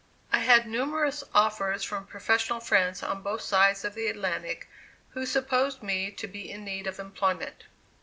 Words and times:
I 0.33 0.39
had 0.39 0.65
numerous 0.67 1.23
offers 1.31 1.83
from 1.83 2.07
professional 2.07 2.59
friends 2.59 3.03
on 3.03 3.21
both 3.21 3.41
sides 3.41 3.85
of 3.85 3.93
the 3.93 4.07
Atlantic 4.07 4.67
who 5.11 5.27
supposed 5.27 5.83
me 5.83 6.09
to 6.09 6.27
be 6.27 6.49
in 6.49 6.65
need 6.65 6.87
of 6.87 6.97
employment. 6.99 7.65